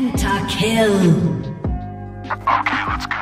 [0.00, 0.94] Pentakill.
[2.24, 3.20] Okay, let's go.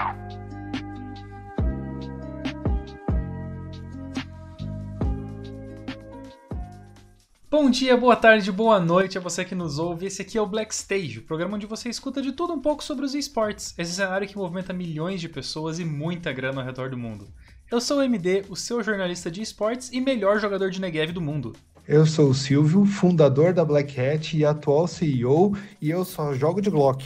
[7.51, 10.07] Bom dia, boa tarde, boa noite a você que nos ouve.
[10.07, 12.85] Esse aqui é o Black Stage, o programa onde você escuta de tudo um pouco
[12.85, 16.91] sobre os esportes, esse cenário que movimenta milhões de pessoas e muita grana ao redor
[16.91, 17.27] do mundo.
[17.69, 21.21] Eu sou o MD, o seu jornalista de esportes e melhor jogador de Negev do
[21.21, 21.57] mundo.
[21.89, 26.61] Eu sou o Silvio, fundador da Black Hat e atual CEO, e eu só jogo
[26.61, 27.03] de Glock.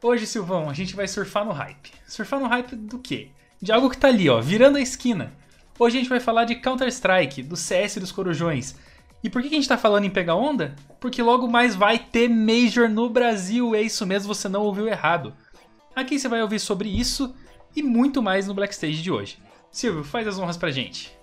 [0.00, 1.90] Hoje, Silvão, a gente vai surfar no hype.
[2.06, 3.30] Surfar no hype do quê?
[3.60, 5.32] De algo que tá ali, ó, virando a esquina.
[5.76, 8.76] Hoje a gente vai falar de Counter-Strike, do CS dos Corujões.
[9.24, 10.76] E por que a gente tá falando em pegar onda?
[11.00, 15.34] Porque logo mais vai ter Major no Brasil, é isso mesmo, você não ouviu errado.
[15.96, 17.34] Aqui você vai ouvir sobre isso
[17.74, 19.36] e muito mais no Blackstage de hoje.
[19.72, 21.18] Silvio, faz as honras pra gente.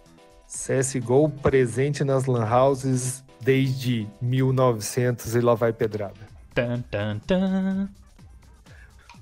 [0.47, 6.19] CSGO presente nas lan houses desde 1900 e lá vai pedrada.
[6.53, 7.89] Tan, tan, tan.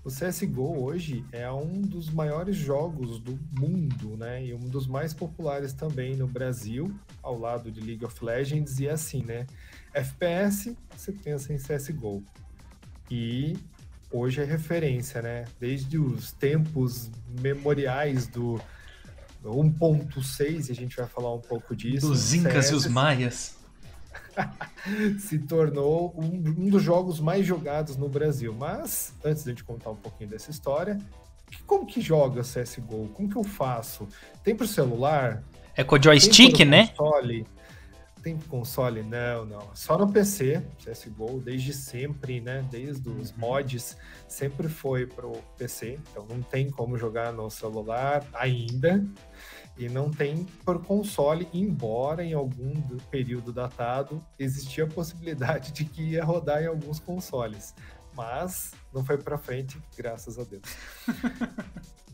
[0.04, 4.46] O CSGO hoje é um dos maiores jogos do mundo, né?
[4.46, 8.80] E um dos mais populares também no Brasil, ao lado de League of Legends.
[8.80, 9.48] E assim, né?
[9.94, 12.24] FPS, você pensa em CSGO.
[13.10, 13.58] E
[14.12, 15.46] hoje é referência, né?
[15.60, 17.10] Desde os tempos
[17.42, 18.62] memoriais do
[19.52, 22.08] 1.6, a gente vai falar um pouco disso.
[22.08, 23.56] Dos Incas e os Maias.
[25.20, 28.54] se tornou um, um, dos jogos mais jogados no Brasil.
[28.54, 31.00] Mas, antes de a gente contar um pouquinho dessa história,
[31.66, 33.10] como que joga CSGO?
[33.14, 34.08] Como que eu faço?
[34.44, 35.44] Tem pro celular?
[35.76, 36.88] É com o joystick, né?
[36.90, 37.46] Console?
[38.26, 39.04] Tem console?
[39.04, 39.76] Não, não.
[39.76, 42.68] Só no PC, CSGO, desde sempre, né?
[42.72, 43.96] Desde os mods,
[44.28, 46.00] sempre foi pro PC.
[46.10, 49.06] Então não tem como jogar no celular ainda
[49.78, 52.74] e não tem por console, embora em algum
[53.12, 57.76] período datado existia a possibilidade de que ia rodar em alguns consoles,
[58.16, 60.64] mas não foi para frente, graças a Deus.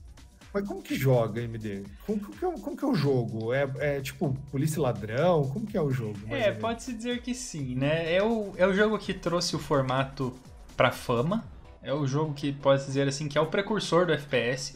[0.54, 1.84] mas como que joga MD?
[2.06, 3.54] Como, como, que, é, como que é o jogo?
[3.54, 5.48] É, é, tipo polícia e ladrão?
[5.48, 6.18] Como que é o jogo?
[6.30, 8.14] É, pode-se dizer que sim, né?
[8.14, 10.34] É o, é o jogo que trouxe o formato
[10.76, 11.44] pra fama.
[11.82, 14.76] É o jogo que pode dizer assim que é o precursor do FPS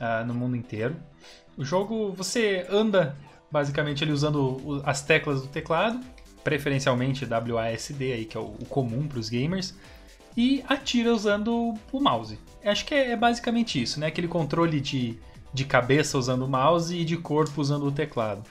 [0.00, 0.96] uh, no mundo inteiro.
[1.56, 3.16] O jogo você anda
[3.50, 6.00] basicamente ele usando as teclas do teclado,
[6.44, 9.74] preferencialmente WASD aí que é o, comum para os gamers,
[10.36, 12.38] e atira usando o mouse.
[12.64, 14.06] Acho que é, é, basicamente isso, né?
[14.06, 15.18] Aquele controle de,
[15.52, 18.42] de cabeça usando o mouse e de corpo usando o teclado.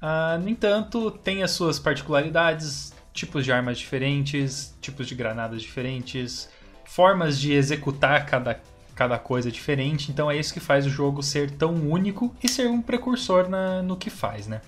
[0.00, 6.48] Ah, no entanto, tem as suas particularidades, tipos de armas diferentes, tipos de granadas diferentes,
[6.84, 8.60] formas de executar cada
[8.96, 12.66] cada coisa diferente, então é isso que faz o jogo ser tão único e ser
[12.66, 14.62] um precursor na, no que faz, né?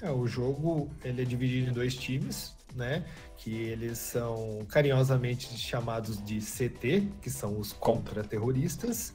[0.00, 3.04] É, o jogo ele é dividido em dois times, né?
[3.36, 9.12] Que eles são carinhosamente chamados de CT, que são os contra-terroristas,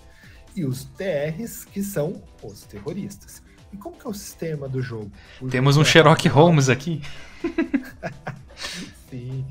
[0.56, 3.44] e os TRs, que são os terroristas.
[3.72, 5.12] E como que é o sistema do jogo?
[5.42, 7.02] O Temos jogo um é Sherlock Holmes aqui.
[9.10, 9.46] Sim.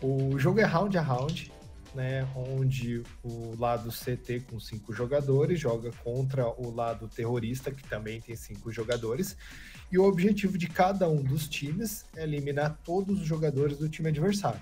[0.00, 1.52] O jogo é round a round,
[1.94, 8.20] né, onde o lado CT com cinco jogadores joga contra o lado terrorista, que também
[8.20, 9.36] tem cinco jogadores,
[9.90, 14.08] e o objetivo de cada um dos times é eliminar todos os jogadores do time
[14.08, 14.60] adversário.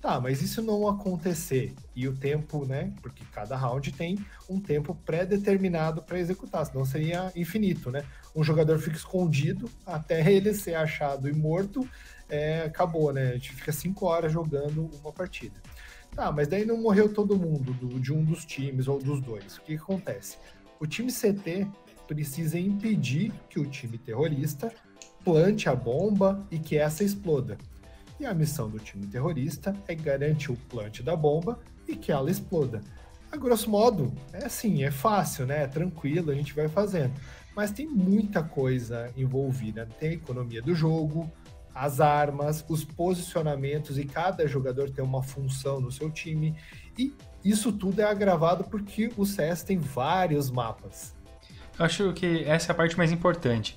[0.00, 2.92] Tá, mas isso não acontecer e o tempo, né?
[3.00, 4.18] Porque cada round tem
[4.50, 8.04] um tempo pré-determinado para executar, senão seria infinito, né?
[8.36, 11.88] Um jogador fica escondido até ele ser achado e morto,
[12.28, 13.30] é, acabou, né?
[13.30, 15.58] A gente fica cinco horas jogando uma partida.
[16.14, 19.56] Tá, mas daí não morreu todo mundo do, de um dos times ou dos dois.
[19.56, 20.36] O que, que acontece?
[20.78, 21.66] O time CT
[22.06, 24.72] precisa impedir que o time terrorista
[25.24, 27.56] plante a bomba e que essa exploda.
[28.20, 32.30] E a missão do time terrorista é garantir o plante da bomba e que ela
[32.30, 32.80] exploda.
[33.32, 35.64] A grosso modo, é assim, é fácil, né?
[35.64, 37.12] É tranquilo, a gente vai fazendo.
[37.56, 39.88] Mas tem muita coisa envolvida.
[39.98, 41.30] Tem a economia do jogo,
[41.74, 46.54] as armas, os posicionamentos e cada jogador tem uma função no seu time.
[46.96, 47.12] E
[47.44, 51.14] isso tudo é agravado porque o CS tem vários mapas.
[51.78, 53.76] Eu acho que essa é a parte mais importante.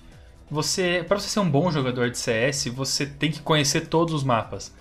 [0.50, 4.24] Você, para você ser um bom jogador de CS, você tem que conhecer todos os
[4.24, 4.74] mapas.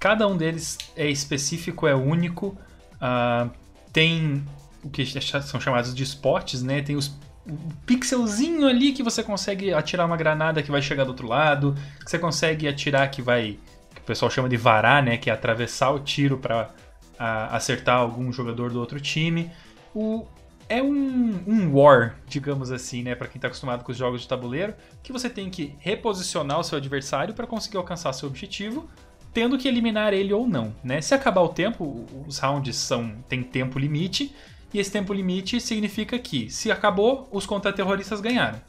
[0.00, 2.58] Cada um deles é específico, é único.
[2.94, 3.50] Uh,
[3.92, 4.44] tem
[4.82, 6.82] o que são chamados de spots, né?
[6.82, 7.16] Tem os
[7.46, 11.74] um pixelzinho ali que você consegue atirar uma granada que vai chegar do outro lado,
[12.02, 13.58] que você consegue atirar que vai,
[13.94, 16.70] que o pessoal chama de varar, né, que é atravessar o tiro para
[17.18, 19.50] acertar algum jogador do outro time.
[19.94, 20.26] O,
[20.68, 24.28] é um, um war, digamos assim, né, para quem está acostumado com os jogos de
[24.28, 28.88] tabuleiro, que você tem que reposicionar o seu adversário para conseguir alcançar seu objetivo,
[29.32, 31.00] tendo que eliminar ele ou não, né?
[31.00, 34.34] Se acabar o tempo, os rounds são tem tempo limite,
[34.72, 38.60] e esse tempo limite significa que se acabou, os contra-terroristas ganharam.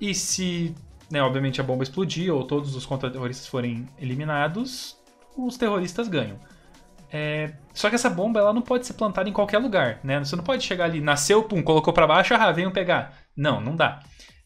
[0.00, 0.74] E se,
[1.10, 4.96] né, obviamente a bomba explodir ou todos os contra-terroristas forem eliminados,
[5.36, 6.38] os terroristas ganham.
[7.12, 7.52] É...
[7.74, 10.18] Só que essa bomba ela não pode ser plantada em qualquer lugar, né?
[10.18, 13.18] Você não pode chegar ali, nasceu, pum, colocou para baixo, ah, venham pegar.
[13.36, 14.02] Não, não dá.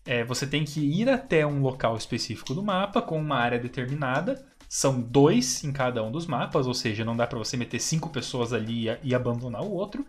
[0.06, 4.44] É, você tem que ir até um local específico do mapa com uma área determinada.
[4.68, 8.10] São dois em cada um dos mapas, ou seja, não dá para você meter cinco
[8.10, 10.04] pessoas ali e, abandonar o outro.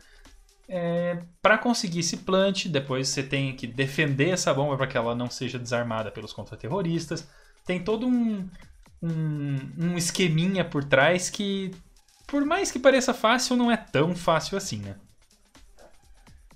[0.67, 5.13] É, para conseguir esse plant, depois você tem que defender essa bomba para que ela
[5.15, 7.27] não seja desarmada pelos contra-terroristas.
[7.65, 8.49] Tem todo um,
[9.01, 11.71] um, um esqueminha por trás que
[12.27, 14.95] por mais que pareça fácil, não é tão fácil assim, né?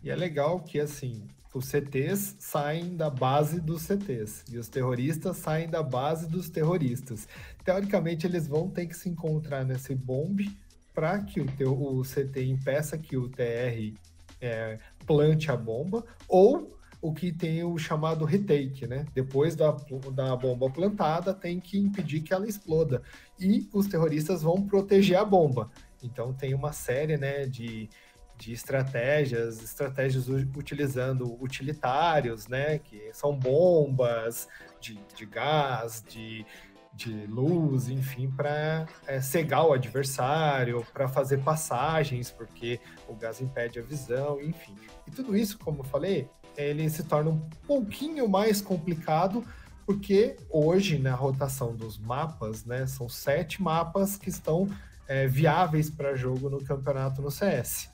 [0.03, 5.37] E é legal que, assim, os CTs saem da base dos CTs e os terroristas
[5.37, 7.27] saem da base dos terroristas.
[7.63, 10.55] Teoricamente, eles vão ter que se encontrar nesse bombe
[10.93, 13.93] para que o, teu, o CT impeça que o TR
[14.41, 19.05] é, plante a bomba, ou o que tem o chamado retake, né?
[19.13, 19.71] Depois da,
[20.11, 23.01] da bomba plantada, tem que impedir que ela exploda.
[23.39, 25.71] E os terroristas vão proteger a bomba.
[26.03, 27.89] Então tem uma série né, de,
[28.37, 32.79] de estratégias, estratégias utilizando utilitários, né?
[32.79, 34.49] Que são bombas
[34.81, 36.45] de, de gás, de,
[36.93, 43.79] de luz, enfim, para é, cegar o adversário, para fazer passagens, porque o gás impede
[43.79, 44.75] a visão, enfim.
[45.07, 46.29] E tudo isso, como eu falei,
[46.63, 49.43] ele se torna um pouquinho mais complicado,
[49.85, 54.69] porque hoje, na rotação dos mapas, né, são sete mapas que estão
[55.07, 57.89] é, viáveis para jogo no campeonato no CS.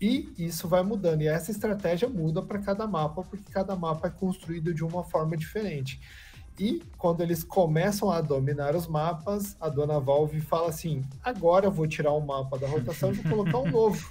[0.00, 4.10] E isso vai mudando, e essa estratégia muda para cada mapa, porque cada mapa é
[4.10, 6.00] construído de uma forma diferente.
[6.58, 11.72] E quando eles começam a dominar os mapas, a dona Valve fala assim: agora eu
[11.72, 14.10] vou tirar um mapa da rotação e vou colocar um novo.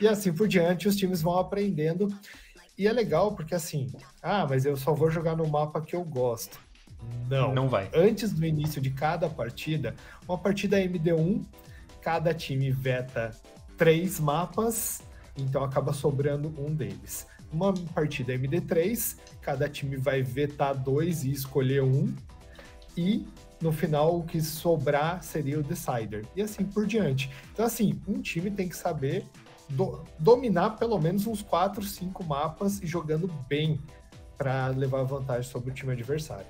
[0.00, 2.08] E assim por diante, os times vão aprendendo
[2.76, 3.88] e é legal porque assim,
[4.22, 6.58] ah, mas eu só vou jogar no mapa que eu gosto.
[7.28, 7.54] Não.
[7.54, 7.90] Não vai.
[7.94, 9.94] Antes do início de cada partida,
[10.26, 11.44] uma partida MD1,
[12.00, 13.30] cada time veta
[13.76, 15.02] três mapas,
[15.36, 17.26] então acaba sobrando um deles.
[17.52, 22.14] Uma partida MD3, cada time vai vetar dois e escolher um.
[22.96, 23.26] E
[23.60, 26.24] no final o que sobrar seria o decider.
[26.34, 27.30] E assim por diante.
[27.52, 29.24] Então, assim, um time tem que saber
[29.68, 33.80] do, dominar pelo menos uns 4, 5 mapas e jogando bem
[34.36, 36.46] para levar vantagem sobre o time adversário.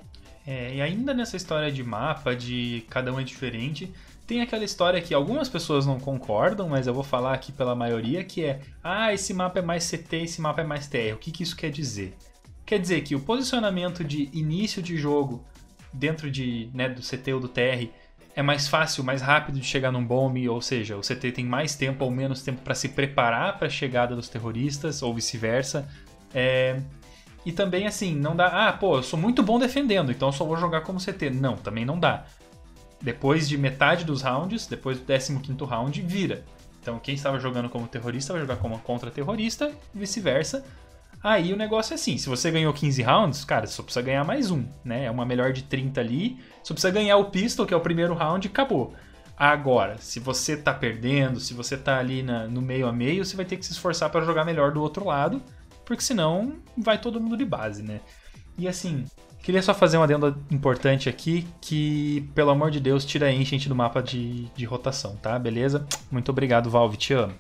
[0.47, 3.93] É, e ainda nessa história de mapa, de cada um é diferente,
[4.27, 8.25] tem aquela história que algumas pessoas não concordam, mas eu vou falar aqui pela maioria,
[8.25, 11.15] que é ah, esse mapa é mais CT, esse mapa é mais TR.
[11.15, 12.15] O que, que isso quer dizer?
[12.65, 15.45] Quer dizer que o posicionamento de início de jogo
[15.93, 17.89] dentro de, né, do CT ou do TR
[18.37, 21.77] é mais fácil, mais rápido de chegar num bombe, ou seja, o CT tem mais
[21.77, 25.89] tempo ou menos tempo para se preparar para a chegada dos terroristas, ou vice-versa.
[26.35, 26.81] É...
[27.47, 28.69] E também, assim, não dá.
[28.69, 31.31] Ah, pô, eu sou muito bom defendendo, então eu só vou jogar como CT.
[31.31, 32.25] Não, também não dá.
[33.01, 36.43] Depois de metade dos rounds, depois do 15 round, vira.
[36.81, 40.65] Então, quem estava jogando como terrorista vai jogar como contra-terrorista, vice-versa.
[41.25, 44.51] Aí o negócio é assim, se você ganhou 15 rounds, cara, só precisa ganhar mais
[44.51, 45.07] um, né?
[45.07, 48.13] É uma melhor de 30 ali, só precisa ganhar o pistol, que é o primeiro
[48.13, 48.93] round, e acabou.
[49.35, 53.35] Agora, se você tá perdendo, se você tá ali na, no meio a meio, você
[53.37, 55.41] vai ter que se esforçar para jogar melhor do outro lado,
[55.87, 58.03] porque senão vai todo mundo de base, né?
[58.59, 59.07] E assim,
[59.43, 63.67] queria só fazer uma adenda importante aqui, que, pelo amor de Deus, tira a enchente
[63.67, 65.39] do mapa de, de rotação, tá?
[65.39, 65.87] Beleza?
[66.11, 67.33] Muito obrigado, Valve, te amo.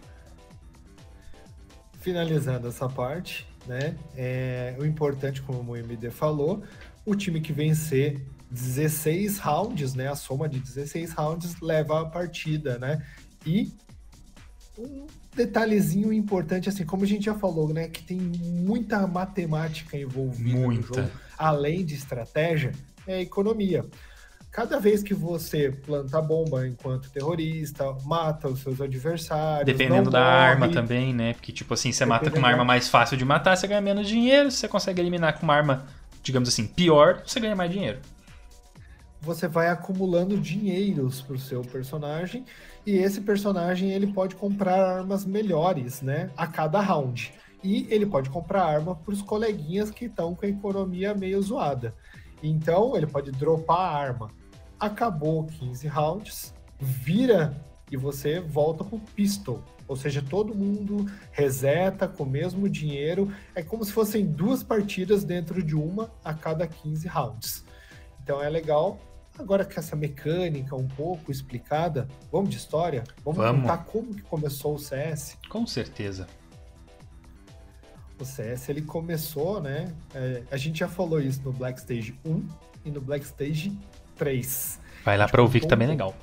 [2.01, 3.97] Finalizando essa parte, né?
[4.17, 6.63] É, o importante, como o MD falou,
[7.05, 10.09] o time que vencer 16 rounds, né?
[10.09, 13.05] A soma de 16 rounds leva a partida, né?
[13.47, 13.73] E
[14.79, 17.89] um detalhezinho importante, assim, como a gente já falou, né?
[17.89, 20.89] Que tem muita matemática envolvida muita.
[20.89, 22.73] no jogo, além de estratégia,
[23.07, 23.85] é a economia.
[24.55, 29.67] Cada vez que você planta bomba enquanto terrorista, mata os seus adversários.
[29.67, 31.33] Dependendo da morre, arma também, né?
[31.33, 34.07] Porque, tipo assim, você mata com uma arma mais fácil de matar, você ganha menos
[34.07, 34.53] dinheiro.
[34.53, 35.87] Se você consegue eliminar com uma arma,
[36.23, 37.99] digamos assim, pior, você ganha mais dinheiro.
[39.23, 42.45] Você vai acumulando dinheiros pro seu personagem.
[42.87, 46.31] E esse personagem ele pode comprar armas melhores, né?
[46.37, 47.35] A cada round.
[47.61, 51.93] E ele pode comprar arma para os coleguinhas que estão com a economia meio zoada.
[52.41, 54.44] Então, ele pode dropar a arma
[54.87, 57.57] acabou 15 rounds, vira
[57.91, 59.63] e você volta pro pistol.
[59.87, 63.33] Ou seja, todo mundo reseta com o mesmo dinheiro.
[63.55, 67.65] É como se fossem duas partidas dentro de uma a cada 15 rounds.
[68.23, 68.99] Então é legal.
[69.39, 73.03] Agora com essa mecânica um pouco explicada, vamos de história?
[73.25, 73.63] Vamos, vamos.
[73.63, 75.37] contar como que começou o CS?
[75.49, 76.27] Com certeza.
[78.19, 79.93] O CS ele começou, né?
[80.15, 82.49] É, a gente já falou isso no Black Stage 1
[82.85, 83.77] e no Black Stage
[84.17, 84.81] 3.
[85.05, 86.15] Vai lá para ouvir que também é legal.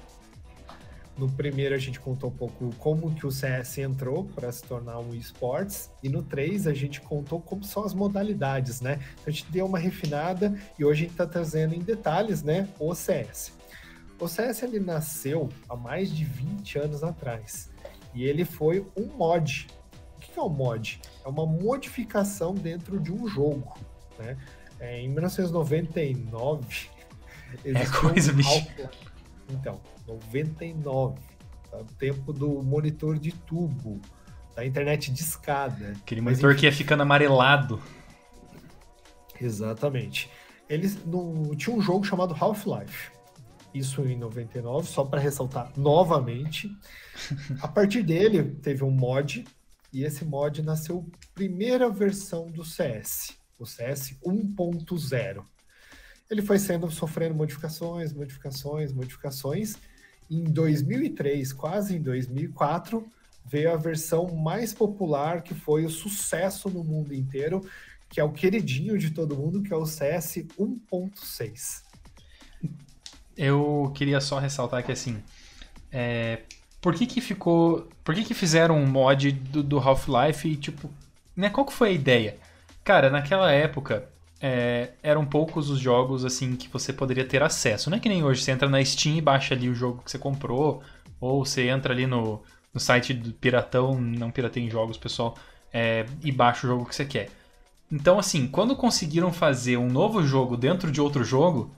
[1.17, 4.97] No primeiro a gente contou um pouco como que o CS entrou para se tornar
[4.99, 8.99] um esportes e no 3 a gente contou como são as modalidades, né?
[9.13, 12.67] Então a gente deu uma refinada e hoje a gente está trazendo em detalhes, né,
[12.79, 13.51] o CS.
[14.19, 17.69] O CS ele nasceu há mais de 20 anos atrás
[18.15, 19.67] e ele foi um mod.
[20.17, 21.01] O que é um mod?
[21.23, 23.77] É uma modificação dentro de um jogo,
[24.17, 24.37] né?
[24.79, 26.89] É, em 1999
[27.65, 28.67] é coisa, um bicho.
[29.49, 31.19] Então, 99.
[31.69, 31.77] Tá?
[31.77, 33.99] O tempo do monitor de tubo,
[34.55, 35.93] da internet de escada.
[36.01, 36.59] Aquele monitor enfim...
[36.59, 37.81] que ia ficando amarelado.
[39.39, 40.29] Exatamente.
[40.69, 43.11] Eles no, tinha um jogo chamado Half-Life.
[43.73, 46.69] Isso em 99, só para ressaltar novamente.
[47.61, 49.45] A partir dele teve um mod
[49.93, 55.43] e esse mod nasceu primeira versão do CS, o CS 1.0.
[56.31, 59.75] Ele foi sendo sofrendo modificações, modificações, modificações
[60.29, 63.05] em 2003, quase em 2004,
[63.45, 67.69] veio a versão mais popular, que foi o sucesso no mundo inteiro,
[68.07, 71.83] que é o queridinho de todo mundo, que é o CS 1.6.
[73.35, 75.21] Eu queria só ressaltar que assim,
[75.91, 76.43] é,
[76.79, 80.89] por que que ficou, por que que fizeram um mod do, do Half-Life e tipo,
[81.35, 82.37] né, qual que foi a ideia?
[82.85, 84.10] Cara, naquela época
[84.41, 87.89] é, eram poucos os jogos assim que você poderia ter acesso.
[87.89, 90.09] Não é que nem hoje, você entra na Steam e baixa ali o jogo que
[90.09, 90.81] você comprou,
[91.19, 92.41] ou você entra ali no,
[92.73, 95.35] no site do Piratão, não piratei em jogos, pessoal,
[95.71, 97.29] é, e baixa o jogo que você quer.
[97.91, 101.69] Então, assim, quando conseguiram fazer um novo jogo dentro de outro jogo,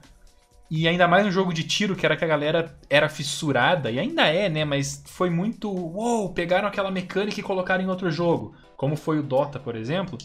[0.69, 3.99] e ainda mais um jogo de tiro que era que a galera era fissurada, e
[3.99, 4.63] ainda é, né?
[4.63, 5.69] Mas foi muito.
[5.69, 6.29] Uou!
[6.33, 10.17] Pegaram aquela mecânica e colocaram em outro jogo, como foi o Dota, por exemplo.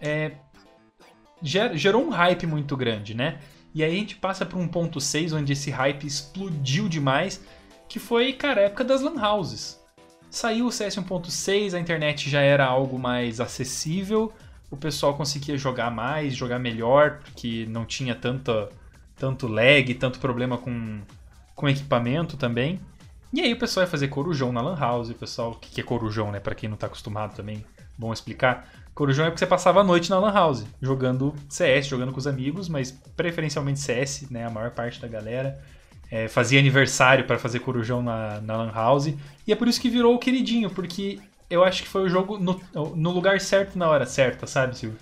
[0.00, 0.32] É,
[1.42, 3.38] gerou um hype muito grande, né?
[3.74, 7.40] E aí a gente passa para um ponto 6, onde esse hype explodiu demais,
[7.88, 9.80] que foi, cara, a época das lan houses.
[10.28, 14.32] Saiu o CS 1.6, a internet já era algo mais acessível,
[14.70, 18.68] o pessoal conseguia jogar mais, jogar melhor, porque não tinha tanta,
[19.16, 21.00] tanto lag, tanto problema com,
[21.56, 22.80] com equipamento também.
[23.32, 25.84] E aí o pessoal ia fazer corujão na lan house, o pessoal, o que é
[25.84, 27.64] corujão, né, para quem não tá acostumado também,
[27.98, 28.68] bom explicar.
[29.00, 32.26] Corujão é porque você passava a noite na Lan House, jogando CS, jogando com os
[32.26, 34.44] amigos, mas preferencialmente CS, né?
[34.44, 35.58] A maior parte da galera.
[36.10, 39.06] É, fazia aniversário para fazer Corujão na, na Lan House.
[39.46, 42.36] E é por isso que virou o queridinho, porque eu acho que foi o jogo
[42.36, 42.60] no,
[42.94, 44.98] no lugar certo na hora certa, sabe, Silvio?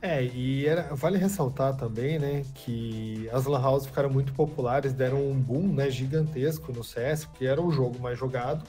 [0.00, 5.28] É, e era, vale ressaltar também, né, que as lan houses ficaram muito populares, deram
[5.28, 8.64] um boom, né, gigantesco no CS, porque era o jogo mais jogado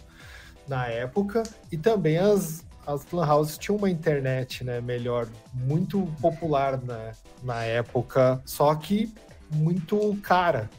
[0.68, 6.82] na época, e também as, as lan houses tinham uma internet né, melhor, muito popular
[6.82, 9.14] na, na época, só que
[9.52, 10.70] muito cara.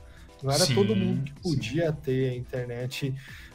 [0.43, 1.99] Não era sim, todo mundo que podia sim.
[2.03, 3.14] ter internet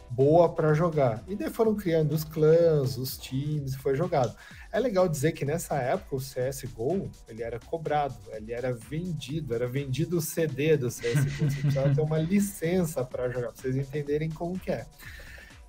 [0.09, 1.23] boa para jogar.
[1.27, 4.35] E daí foram criando os clãs, os times, foi jogado.
[4.71, 9.67] É legal dizer que nessa época o CSGO, ele era cobrado, ele era vendido, era
[9.67, 14.29] vendido o CD do CSGO, você precisava ter uma licença para jogar, para vocês entenderem
[14.29, 14.85] como que é.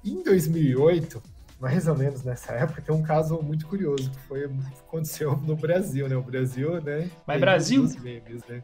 [0.05, 1.23] Em 2008,
[1.61, 4.45] mais ou menos nessa época, tem um caso muito curioso que foi
[4.89, 6.17] aconteceu no Brasil, né?
[6.17, 7.11] O Brasil, né?
[7.27, 7.83] Mas Brasil?
[8.01, 8.63] Memes, né?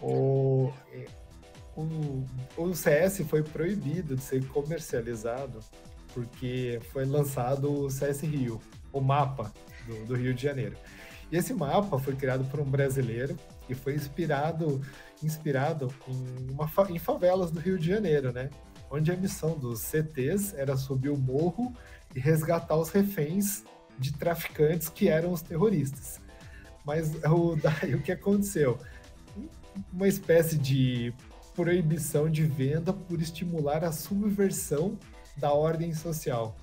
[0.00, 0.72] O,
[1.76, 2.24] o,
[2.56, 5.60] o CS foi proibido de ser comercializado
[6.12, 8.60] porque foi lançado o CS Rio,
[8.92, 9.52] o mapa
[9.86, 10.76] do, do Rio de Janeiro.
[11.30, 14.80] E esse mapa foi criado por um brasileiro e foi inspirado
[15.22, 18.50] inspirado em, uma, em favelas do Rio de Janeiro, né?
[18.90, 21.72] Onde a missão dos CTs era subir o morro
[22.14, 23.64] e resgatar os reféns
[23.98, 26.20] de traficantes que eram os terroristas.
[26.84, 28.78] Mas o, daí, o que aconteceu?
[29.92, 31.12] Uma espécie de
[31.54, 34.98] proibição de venda por estimular a subversão
[35.36, 36.56] da ordem social.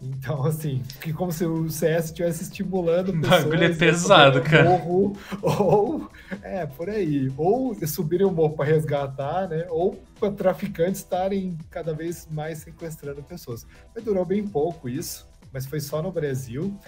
[0.00, 3.40] Então, assim, que como se o CS estivesse estimulando pessoas...
[3.40, 4.64] O bagulho é pesado, cara.
[4.64, 6.10] Morro, ou,
[6.42, 7.32] é, por aí.
[7.36, 9.66] Ou subirem o morro para resgatar, né?
[9.68, 13.66] Ou para traficantes estarem cada vez mais sequestrando pessoas.
[13.94, 16.78] Mas durou bem pouco isso, mas foi só no Brasil.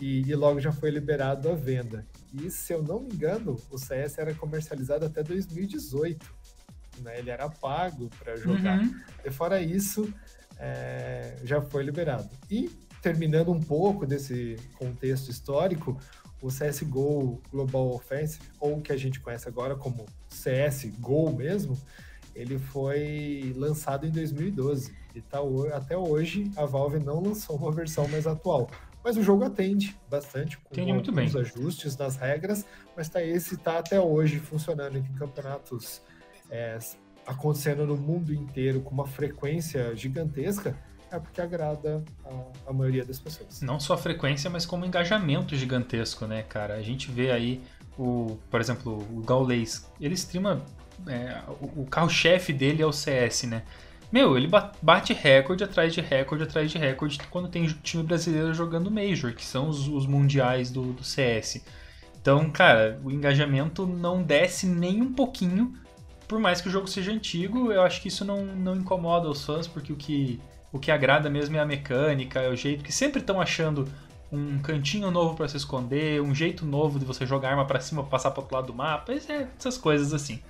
[0.00, 2.04] E, e logo já foi liberado a venda.
[2.32, 6.34] E, se eu não me engano, o CS era comercializado até 2018.
[7.02, 7.18] Né?
[7.18, 8.80] Ele era pago para jogar.
[8.80, 8.94] Uhum.
[9.24, 10.12] E fora isso,
[10.58, 12.28] é, já foi liberado.
[12.50, 12.70] E
[13.02, 15.98] terminando um pouco desse contexto histórico,
[16.40, 21.78] o CSGO Global Offensive, ou o que a gente conhece agora como CSGO mesmo,
[22.34, 25.38] ele foi lançado em 2012 e tá,
[25.72, 28.68] até hoje a Valve não lançou uma versão mais atual.
[29.02, 31.26] Mas o jogo atende bastante com atende muito bem.
[31.26, 32.64] ajustes nas regras,
[32.96, 36.02] mas tá esse tá até hoje funcionando em campeonatos
[36.50, 36.78] é,
[37.26, 40.76] acontecendo no mundo inteiro com uma frequência gigantesca
[41.10, 43.60] é porque agrada a, a, maioria das pessoas.
[43.60, 46.74] Não só a frequência, mas como engajamento gigantesco, né, cara?
[46.74, 47.62] A gente vê aí
[47.96, 50.64] o, por exemplo, o Gaules, ele streama
[51.06, 53.62] é, o, o carro-chefe dele é o CS, né?
[54.10, 54.48] Meu, ele
[54.80, 59.44] bate recorde atrás de recorde atrás de recorde quando tem time brasileiro jogando Major, que
[59.44, 61.64] são os, os mundiais do, do CS.
[62.20, 65.74] Então, cara, o engajamento não desce nem um pouquinho,
[66.26, 69.44] por mais que o jogo seja antigo, eu acho que isso não, não incomoda os
[69.44, 70.40] fãs, porque o que,
[70.72, 73.88] o que agrada mesmo é a mecânica, é o jeito que sempre estão achando
[74.32, 78.02] um cantinho novo para se esconder, um jeito novo de você jogar arma para cima,
[78.02, 80.40] passar para outro lado do mapa, é, essas coisas assim.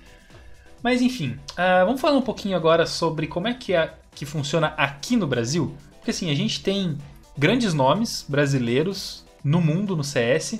[0.81, 4.67] Mas enfim, uh, vamos falar um pouquinho agora sobre como é que, é, que funciona
[4.77, 5.75] aqui no Brasil.
[5.97, 6.97] Porque assim, a gente tem
[7.37, 10.59] grandes nomes brasileiros no mundo no CS,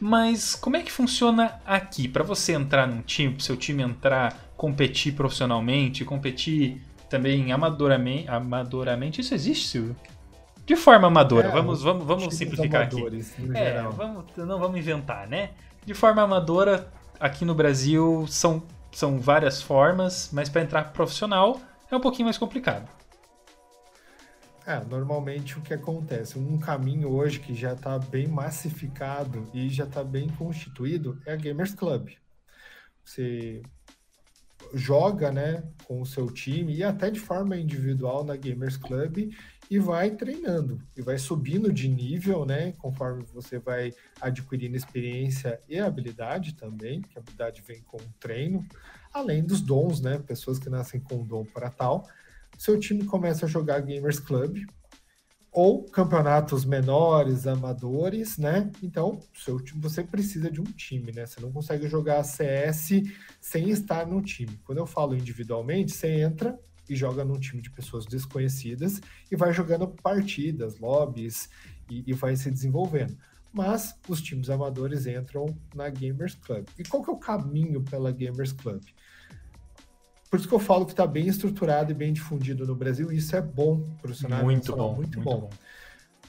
[0.00, 2.08] mas como é que funciona aqui?
[2.08, 9.20] Para você entrar num time, para seu time entrar, competir profissionalmente, competir também amadoramente, amadoramente
[9.20, 9.96] isso existe, Silvio?
[10.64, 13.04] De forma amadora, é, vamos, vamos, vamos simplificar aqui.
[13.54, 15.50] É, vamos, não vamos inventar, né?
[15.84, 16.88] De forma amadora,
[17.18, 22.38] aqui no Brasil são são várias formas, mas para entrar profissional é um pouquinho mais
[22.38, 22.88] complicado.
[24.66, 29.84] É, normalmente o que acontece, um caminho hoje que já está bem massificado e já
[29.84, 32.10] está bem constituído é a Gamers Club.
[33.04, 33.62] Você
[34.74, 39.32] joga, né, com o seu time e até de forma individual na Gamers Club
[39.70, 42.72] e vai treinando e vai subindo de nível, né?
[42.72, 48.66] Conforme você vai adquirindo experiência e habilidade também, que a habilidade vem com o treino,
[49.12, 50.18] além dos dons, né?
[50.18, 52.04] Pessoas que nascem com dom para tal.
[52.60, 54.66] Seu time começa a jogar Gamers Club
[55.50, 58.70] ou campeonatos menores, amadores, né?
[58.82, 61.24] Então, seu time, você precisa de um time, né?
[61.24, 63.02] Você não consegue jogar CS
[63.40, 64.60] sem estar no time.
[64.62, 69.00] Quando eu falo individualmente, você entra e joga num time de pessoas desconhecidas
[69.32, 71.48] e vai jogando partidas, lobbies
[71.88, 73.16] e, e vai se desenvolvendo.
[73.50, 76.68] Mas os times amadores entram na Gamers Club.
[76.78, 78.82] E qual que é o caminho pela Gamers Club?
[80.30, 83.16] Por isso que eu falo que está bem estruturado e bem difundido no Brasil, e
[83.16, 85.40] isso é bom para o cenário muito bom, muito, muito bom.
[85.40, 85.50] bom.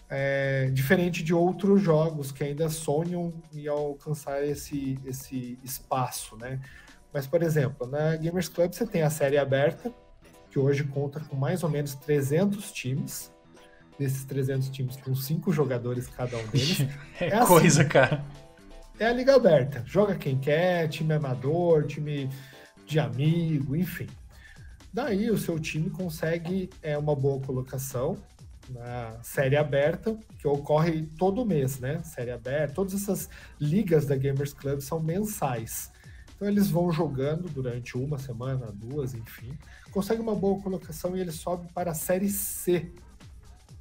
[0.10, 6.60] É, diferente de outros jogos que ainda sonham em alcançar esse, esse espaço, né?
[7.14, 9.94] Mas, por exemplo, na Gamers Club você tem a série aberta,
[10.50, 13.32] que hoje conta com mais ou menos 300 times.
[14.00, 16.82] Desses 300 times, com cinco jogadores cada um deles.
[17.20, 18.26] é, é assim, coisa, cara.
[19.00, 19.84] É a liga aberta.
[19.86, 22.30] Joga quem quer, time amador, time
[22.86, 24.08] de amigo, enfim.
[24.94, 28.18] Daí o seu time consegue é, uma boa colocação
[28.70, 32.02] na série aberta, que ocorre todo mês, né?
[32.04, 35.92] Série aberta, todas essas ligas da Gamers Club são mensais.
[36.36, 39.58] Então eles vão jogando durante uma semana, duas, enfim,
[39.92, 42.92] consegue uma boa colocação e ele sobe para a Série C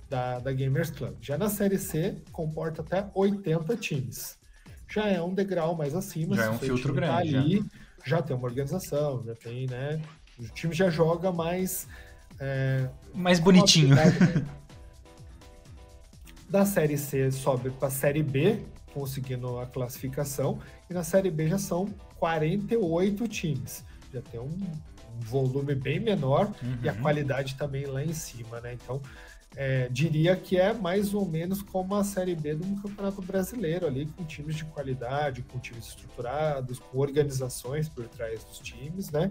[0.08, 1.14] da, da Gamers Club.
[1.20, 4.38] Já na Série C, comporta até 80 times.
[4.88, 6.34] Já é um degrau mais acima.
[6.34, 7.32] Já é um filtro tá grande.
[7.32, 7.64] Tá ali, já.
[8.04, 8.22] Já.
[8.22, 10.00] tem uma organização, já tem, né?
[10.38, 11.86] O time já joga mais.
[12.38, 13.94] É, mais bonitinho.
[16.48, 18.58] da Série C sobe para a Série B,
[18.92, 20.58] conseguindo a classificação,
[20.88, 21.86] e na Série B já são
[22.18, 23.84] 48 times.
[24.12, 24.58] Já tem um,
[25.20, 26.78] volume bem menor uhum.
[26.82, 27.00] e a uhum.
[27.00, 28.74] qualidade também lá em cima, né?
[28.74, 29.00] Então,
[29.56, 34.06] é, diria que é mais ou menos como a Série B um campeonato brasileiro ali,
[34.06, 39.30] com times de qualidade, com times estruturados, com organizações por trás dos times, né?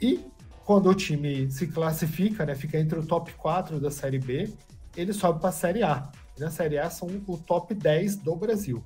[0.00, 0.24] E
[0.64, 4.52] quando o time se classifica, né, fica entre o top 4 da Série B,
[4.96, 6.10] ele sobe para a Série A.
[6.36, 8.84] E na Série A são o top 10 do Brasil,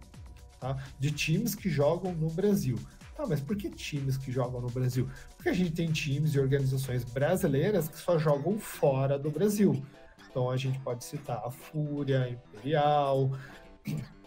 [0.60, 0.76] tá?
[0.98, 2.78] De times que jogam no Brasil.
[3.16, 5.08] Tá, mas por que times que jogam no Brasil?
[5.36, 9.84] Porque a gente tem times e organizações brasileiras que só jogam fora do Brasil.
[10.32, 13.30] Então a gente pode citar a Fúria, a Imperial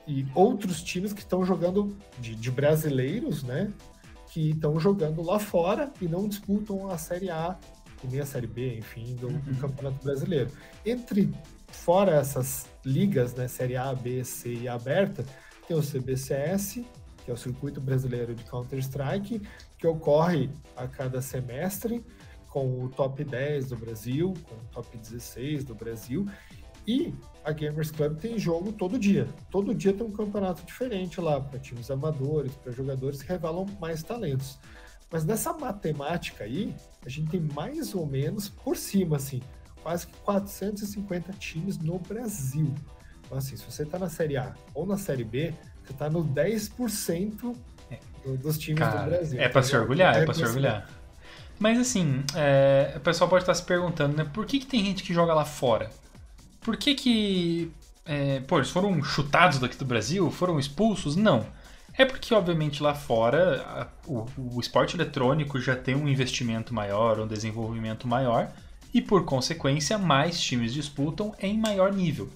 [0.07, 3.73] e outros times que estão jogando de, de brasileiros, né?
[4.31, 7.57] Que estão jogando lá fora e não disputam a Série A
[8.03, 9.55] e nem a Série B, enfim, do, do uhum.
[9.59, 10.51] Campeonato Brasileiro.
[10.85, 11.33] Entre
[11.69, 13.47] fora essas ligas, né?
[13.47, 15.25] Série A, B, C e aberta,
[15.67, 16.85] tem o CBCS
[17.25, 19.41] que é o Circuito Brasileiro de Counter-Strike,
[19.79, 22.05] que ocorre a cada semestre
[22.55, 26.25] com o top 10 do Brasil, com o top 16 do Brasil,
[26.87, 27.13] E
[27.43, 29.27] a Gamers Club tem jogo todo dia.
[29.51, 34.03] Todo dia tem um campeonato diferente lá para times amadores, para jogadores que revelam mais
[34.03, 34.57] talentos.
[35.11, 36.73] Mas nessa matemática aí,
[37.05, 39.41] a gente tem mais ou menos por cima, assim,
[39.83, 42.73] quase que 450 times no Brasil.
[43.25, 46.23] Então, assim, se você está na Série A ou na Série B, você está no
[46.23, 47.53] 10%
[48.39, 49.41] dos times Cara, do Brasil.
[49.41, 50.87] É para se orgulhar, é, é para se orgulhar.
[51.59, 54.25] Mas assim, é, o pessoal pode estar se perguntando, né?
[54.33, 55.89] Por que, que tem gente que joga lá fora?
[56.61, 57.71] Por que que...
[58.05, 60.29] É, pô, eles foram chutados daqui do Brasil?
[60.29, 61.15] Foram expulsos?
[61.15, 61.45] Não.
[61.97, 67.19] É porque, obviamente, lá fora a, o, o esporte eletrônico já tem um investimento maior,
[67.19, 68.51] um desenvolvimento maior,
[68.93, 72.29] e por consequência, mais times disputam em maior nível.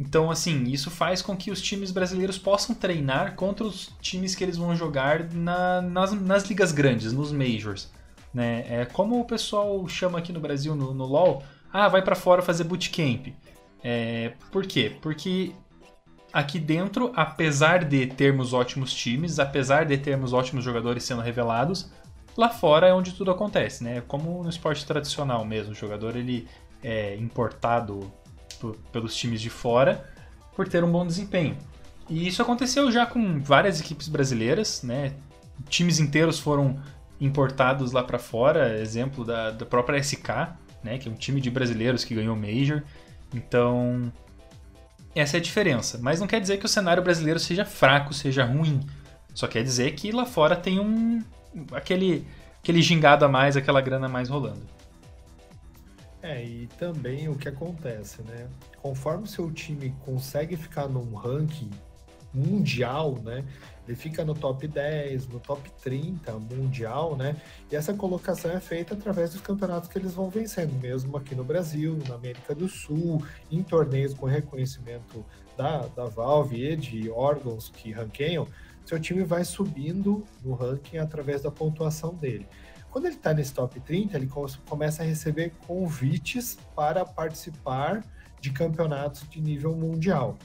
[0.00, 4.42] Então, assim, isso faz com que os times brasileiros possam treinar contra os times que
[4.42, 7.90] eles vão jogar na, nas, nas ligas grandes, nos majors.
[8.34, 8.64] Né?
[8.68, 12.42] É como o pessoal chama aqui no Brasil, no, no LoL, ah, vai para fora
[12.42, 13.28] fazer bootcamp.
[13.82, 14.96] É, por quê?
[15.00, 15.52] Porque
[16.32, 21.92] aqui dentro, apesar de termos ótimos times, apesar de termos ótimos jogadores sendo revelados,
[22.36, 24.02] lá fora é onde tudo acontece, né?
[24.08, 26.48] Como no esporte tradicional mesmo, o jogador ele
[26.82, 28.12] é importado
[28.90, 30.04] pelos times de fora
[30.56, 31.56] por ter um bom desempenho.
[32.08, 35.14] E isso aconteceu já com várias equipes brasileiras, né?
[35.68, 36.80] Times inteiros foram
[37.20, 40.28] importados lá para fora, exemplo da, da própria SK,
[40.82, 40.98] né?
[40.98, 42.82] Que é um time de brasileiros que ganhou Major.
[43.32, 44.12] Então,
[45.14, 45.98] essa é a diferença.
[46.00, 48.80] Mas não quer dizer que o cenário brasileiro seja fraco, seja ruim.
[49.34, 51.22] Só quer dizer que lá fora tem um
[51.72, 52.26] aquele
[52.60, 54.62] aquele gingado a mais, aquela grana a mais rolando.
[56.22, 58.48] É, e também o que acontece, né?
[58.80, 61.70] Conforme o seu time consegue ficar num ranking
[62.32, 63.44] mundial, né?
[63.86, 67.36] Ele fica no top 10, no top 30 mundial, né?
[67.70, 71.44] E essa colocação é feita através dos campeonatos que eles vão vencendo, mesmo aqui no
[71.44, 75.24] Brasil, na América do Sul, em torneios com reconhecimento
[75.56, 78.48] da, da Valve e de órgãos que ranqueiam,
[78.84, 82.46] seu time vai subindo no ranking através da pontuação dele.
[82.90, 84.30] Quando ele está nesse top 30, ele
[84.66, 88.04] começa a receber convites para participar
[88.40, 90.38] de campeonatos de nível mundial.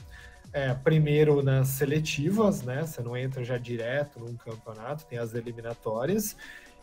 [0.52, 2.84] É, primeiro nas seletivas, né?
[2.84, 6.36] Você não entra já direto num campeonato, tem as eliminatórias.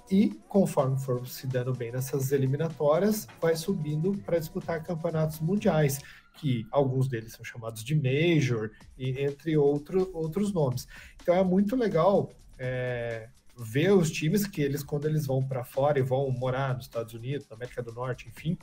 [0.10, 6.00] E conforme for se dando bem nessas eliminatórias, vai subindo para disputar campeonatos mundiais,
[6.36, 10.88] que alguns deles são chamados de Major, e entre outro, outros nomes.
[11.22, 13.28] Então é muito legal é,
[13.58, 17.14] ver os times que eles, quando eles vão para fora e vão morar nos Estados
[17.14, 18.58] Unidos, na América do Norte, enfim,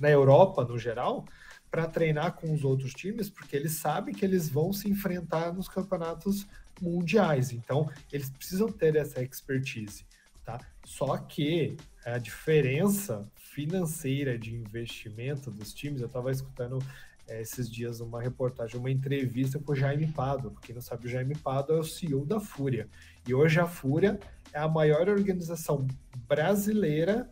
[0.00, 1.24] na Europa no geral,
[1.72, 5.70] para treinar com os outros times, porque eles sabem que eles vão se enfrentar nos
[5.70, 6.46] campeonatos
[6.78, 7.50] mundiais.
[7.50, 10.04] Então, eles precisam ter essa expertise,
[10.44, 10.60] tá?
[10.84, 16.78] Só que a diferença financeira de investimento dos times, eu estava escutando
[17.26, 20.54] é, esses dias uma reportagem, uma entrevista com o Jaime Pado.
[20.60, 22.86] Quem não sabe, o Jaime Pado é o CEO da Fúria.
[23.26, 24.20] E hoje a Fúria
[24.52, 25.86] é a maior organização
[26.28, 27.30] brasileira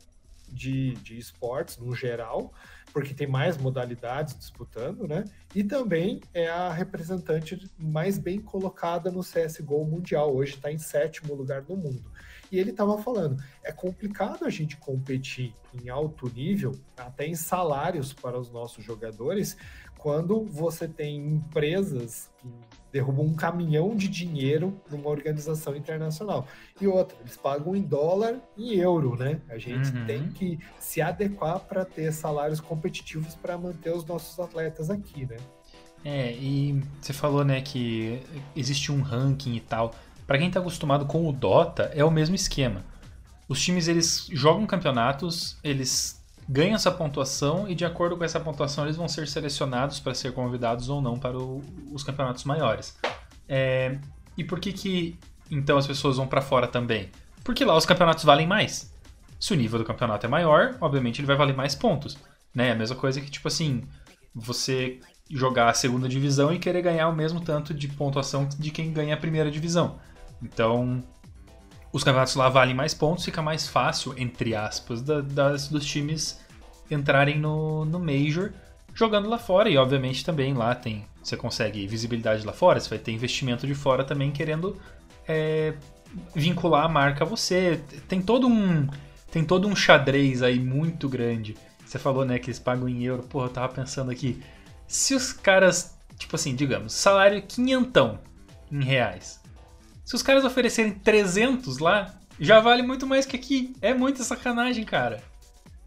[0.49, 2.53] de, de esportes, no geral,
[2.93, 5.25] porque tem mais modalidades disputando, né?
[5.55, 10.35] E também é a representante mais bem colocada no CSGO mundial.
[10.35, 12.11] Hoje está em sétimo lugar no mundo.
[12.51, 18.13] E ele estava falando, é complicado a gente competir em alto nível, até em salários
[18.13, 19.57] para os nossos jogadores,
[20.01, 22.49] quando você tem empresas que
[22.91, 26.47] derrubam um caminhão de dinheiro numa organização internacional.
[26.81, 29.41] E outra, eles pagam em dólar e euro, né?
[29.49, 30.07] A gente uhum.
[30.07, 35.37] tem que se adequar para ter salários competitivos para manter os nossos atletas aqui, né?
[36.03, 38.23] É, e você falou, né, que
[38.57, 39.95] existe um ranking e tal.
[40.27, 42.83] Para quem está acostumado com o Dota, é o mesmo esquema.
[43.47, 46.20] Os times eles jogam campeonatos, eles
[46.51, 50.33] ganham essa pontuação e de acordo com essa pontuação eles vão ser selecionados para ser
[50.33, 52.99] convidados ou não para o, os campeonatos maiores.
[53.49, 53.97] É,
[54.37, 55.17] e por que que
[55.49, 57.09] então as pessoas vão para fora também?
[57.45, 58.93] Porque lá os campeonatos valem mais.
[59.39, 62.19] Se o nível do campeonato é maior, obviamente ele vai valer mais pontos.
[62.53, 62.73] Né?
[62.73, 63.85] A mesma coisa que, tipo assim,
[64.35, 64.99] você
[65.31, 69.15] jogar a segunda divisão e querer ganhar o mesmo tanto de pontuação de quem ganha
[69.15, 70.01] a primeira divisão.
[70.43, 71.01] Então,
[71.93, 76.41] os campeonatos lá valem mais pontos, fica mais fácil, entre aspas, da, das, dos times
[76.91, 78.53] entrarem no, no Major
[78.95, 79.69] jogando lá fora.
[79.69, 81.05] E obviamente também lá tem.
[81.23, 84.77] Você consegue visibilidade lá fora, você vai ter investimento de fora também querendo
[85.29, 85.75] é,
[86.35, 87.81] vincular a marca a você.
[88.09, 88.89] Tem todo um.
[89.31, 91.57] Tem todo um xadrez aí muito grande.
[91.85, 93.23] Você falou, né, que eles pagam em euro.
[93.25, 94.43] Porra, eu tava pensando aqui.
[94.87, 98.19] Se os caras, tipo assim, digamos, salário quinhentão
[98.71, 99.40] em reais.
[100.11, 103.77] Se os caras oferecerem 300 lá, já vale muito mais que aqui.
[103.81, 105.23] É muita sacanagem, cara.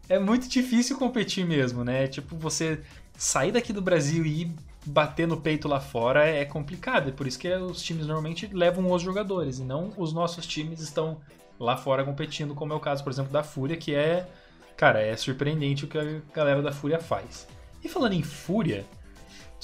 [0.08, 2.06] É muito difícil competir mesmo, né?
[2.06, 2.80] Tipo, você
[3.18, 4.54] sair daqui do Brasil e ir
[4.86, 7.10] bater no peito lá fora é complicado.
[7.10, 10.80] É por isso que os times normalmente levam os jogadores e não os nossos times
[10.80, 11.20] estão
[11.60, 14.26] lá fora competindo, como é o caso, por exemplo, da Fúria, que é,
[14.74, 17.46] cara, é surpreendente o que a galera da Fúria faz.
[17.84, 18.86] E falando em Fúria,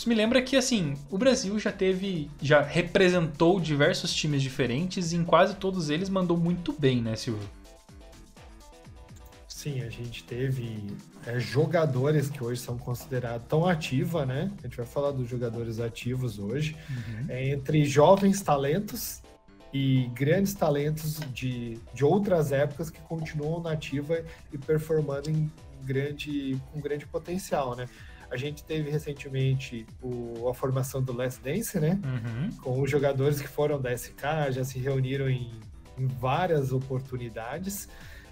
[0.01, 5.17] isso me lembra que assim, o Brasil já teve, já representou diversos times diferentes e
[5.17, 7.47] em quase todos eles mandou muito bem, né, Silvio?
[9.47, 10.87] Sim, a gente teve
[11.27, 14.51] é, jogadores que hoje são considerados tão ativa, né?
[14.61, 17.27] A gente vai falar dos jogadores ativos hoje, uhum.
[17.29, 19.21] é, entre jovens talentos
[19.71, 25.53] e grandes talentos de, de outras épocas que continuam na ativa e performando em
[25.85, 27.87] grande, com grande potencial, né?
[28.31, 31.99] A gente teve recentemente o, a formação do Last Dance, né?
[32.05, 32.57] Uhum.
[32.59, 35.51] Com os jogadores que foram da SK, já se reuniram em,
[35.99, 37.89] em várias oportunidades.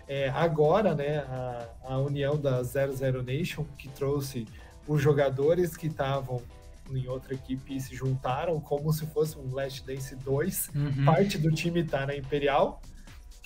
[0.06, 4.46] É, agora, né, a, a união da 00 Nation, que trouxe
[4.86, 6.42] os jogadores que estavam
[6.90, 10.70] em outra equipe e se juntaram como se fosse um Last Dance 2.
[10.74, 11.04] Uhum.
[11.04, 12.80] Parte do time está na Imperial,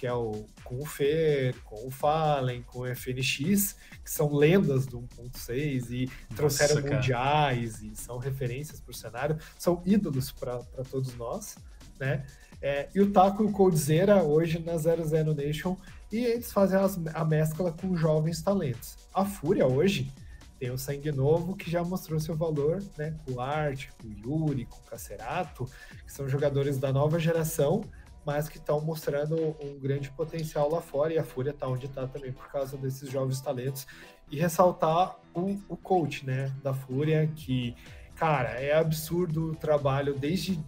[0.03, 4.85] que é o com o Fer, com o Fallen, com o FNX, que são lendas
[4.85, 6.97] do 1.6 e Nossa, trouxeram cara.
[6.97, 10.59] mundiais e são referências para o cenário, são ídolos para
[10.91, 11.55] todos nós,
[12.01, 12.27] né?
[12.61, 15.77] É, e o Taco e o Coldzera hoje na 00 Nation
[16.11, 18.97] e eles fazem as, a mescla com jovens talentos.
[19.15, 20.13] A Fúria hoje
[20.59, 23.15] tem o Sangue Novo, que já mostrou seu valor, né?
[23.25, 25.65] Com o Art, com o Yuri, com o Cacerato,
[26.05, 27.85] que são jogadores da nova geração,
[28.25, 32.07] mas que estão mostrando um grande potencial lá fora, e a Fúria está onde está
[32.07, 33.87] também por causa desses jovens talentos.
[34.31, 37.75] E ressaltar o, o coach, né, da Fúria, que,
[38.15, 40.59] cara, é absurdo o trabalho desde...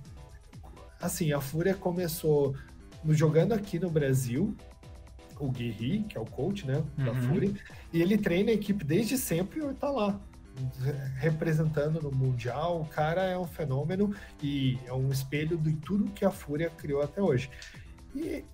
[1.01, 2.55] Assim, a Fúria começou
[3.09, 4.57] jogando aqui no Brasil,
[5.38, 7.23] o Guerri, que é o coach, né, da uhum.
[7.23, 7.55] Fúria,
[7.93, 10.21] e ele treina a equipe desde sempre e tá lá,
[11.17, 12.83] representando no Mundial.
[12.83, 17.03] O cara é um fenômeno e é um espelho de tudo que a Fúria criou
[17.03, 17.51] até hoje.
[18.14, 18.45] E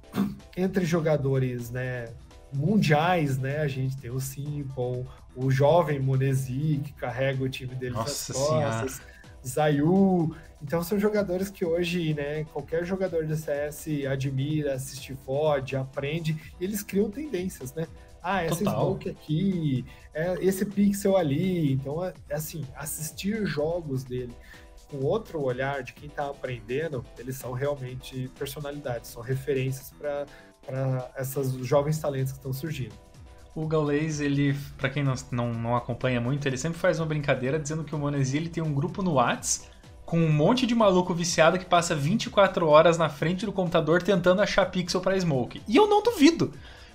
[0.56, 2.08] entre jogadores, né,
[2.52, 7.94] mundiais, né, a gente tem o Simple, o jovem Monesi, que carrega o time dele
[7.94, 9.10] Nossa nas costas, senhora.
[9.46, 16.36] Zayu, então são jogadores que hoje, né, qualquer jogador de CS admira, assiste VOD, aprende,
[16.60, 17.86] e eles criam tendências, né?
[18.22, 18.74] Ah, essa Total.
[18.74, 21.72] smoke aqui, é esse pixel ali.
[21.72, 24.34] Então, é, é assim, assistir jogos dele
[24.90, 30.26] com outro olhar de quem está aprendendo, eles são realmente personalidades, são referências para
[31.16, 32.94] essas jovens talentos que estão surgindo.
[33.54, 37.58] O Gaules, ele, para quem não, não, não, acompanha muito, ele sempre faz uma brincadeira
[37.58, 39.68] dizendo que o Monesi ele tem um grupo no Whats
[40.04, 44.42] com um monte de maluco viciado que passa 24 horas na frente do computador tentando
[44.42, 45.62] achar pixel para smoke.
[45.68, 46.52] E eu não duvido,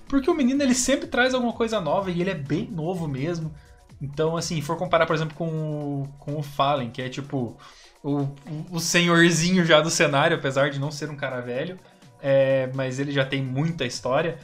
[0.08, 3.52] porque o menino ele sempre traz alguma coisa nova e ele é bem novo mesmo.
[4.00, 7.56] Então, assim, for comparar, por exemplo, com o, com o Fallen, que é tipo
[8.02, 8.28] o,
[8.70, 11.78] o senhorzinho já do cenário, apesar de não ser um cara velho,
[12.20, 14.38] é, mas ele já tem muita história.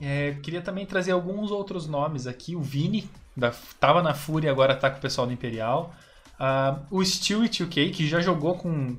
[0.00, 2.54] É, queria também trazer alguns outros nomes aqui.
[2.54, 5.94] O Vini, da, tava na Fúria, agora tá com o pessoal do Imperial.
[6.38, 8.96] Uh, o Stewie 2K, que já jogou com.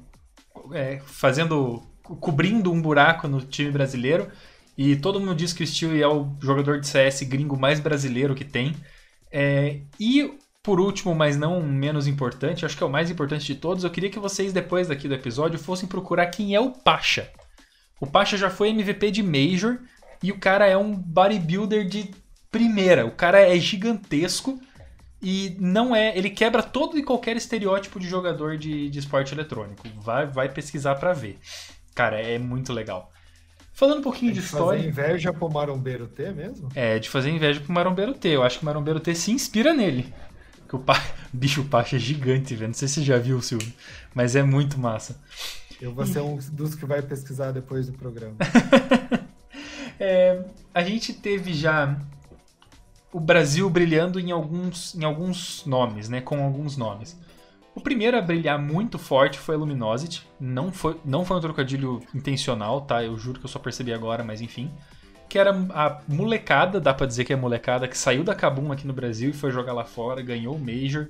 [0.73, 1.83] É, fazendo.
[2.19, 4.29] cobrindo um buraco no time brasileiro.
[4.81, 8.33] E todo mundo diz que o Stewie é o jogador de CS gringo mais brasileiro
[8.33, 8.73] que tem.
[9.29, 13.55] É, e por último, mas não menos importante, acho que é o mais importante de
[13.55, 17.29] todos, eu queria que vocês, depois daqui do episódio, fossem procurar quem é o Pacha.
[17.99, 19.79] O Pacha já foi MVP de Major
[20.23, 22.11] e o cara é um bodybuilder de
[22.49, 23.05] primeira.
[23.05, 24.61] O cara é gigantesco
[25.21, 26.17] e não é.
[26.17, 29.83] Ele quebra todo e qualquer estereótipo de jogador de, de esporte eletrônico.
[29.97, 31.37] Vai, vai pesquisar para ver.
[31.93, 33.11] Cara, é muito legal.
[33.79, 34.77] Falando um pouquinho é de, de história.
[34.77, 36.67] fazer inveja pro Marombeiro T mesmo?
[36.75, 38.27] É, de fazer inveja pro Marombeiro T.
[38.27, 40.13] Eu acho que o Marombeiro T se inspira nele.
[40.67, 41.01] Que o pa...
[41.31, 42.67] bicho Pacha é gigante, velho.
[42.67, 43.71] Não sei se você já viu, Silvio.
[44.13, 45.17] Mas é muito massa.
[45.79, 48.35] Eu vou ser um dos que vai pesquisar depois do programa.
[49.97, 51.97] é, a gente teve já
[53.13, 56.19] o Brasil brilhando em alguns, em alguns nomes, né?
[56.19, 57.17] Com alguns nomes.
[57.75, 60.27] O primeiro a brilhar muito forte foi a Luminosity.
[60.39, 63.03] Não foi, não foi um trocadilho intencional, tá?
[63.03, 64.71] Eu juro que eu só percebi agora, mas enfim.
[65.29, 68.87] Que era a molecada, dá pra dizer que é molecada, que saiu da Kabum aqui
[68.87, 71.07] no Brasil e foi jogar lá fora, ganhou o Major.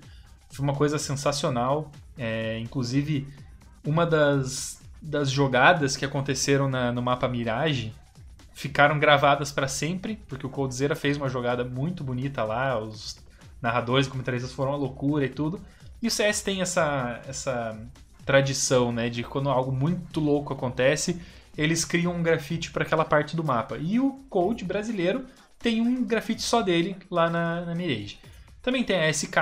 [0.50, 1.92] Foi uma coisa sensacional.
[2.18, 3.28] É, inclusive,
[3.86, 7.94] uma das, das jogadas que aconteceram na, no mapa Mirage
[8.54, 13.18] ficaram gravadas para sempre, porque o Coldzera fez uma jogada muito bonita lá, os
[13.62, 15.62] narradores e comentaristas foram uma loucura e tudo.
[16.02, 17.78] E o CS tem essa, essa
[18.26, 21.22] tradição, né, de quando algo muito louco acontece,
[21.58, 23.78] eles criam um grafite para aquela parte do mapa.
[23.78, 25.26] E o Code brasileiro
[25.58, 28.18] tem um grafite só dele lá na, na Mirage.
[28.62, 29.36] Também tem a SK,